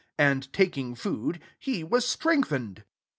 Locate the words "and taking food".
0.33-1.39